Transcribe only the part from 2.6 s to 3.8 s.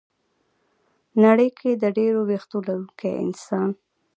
لرونکي انسان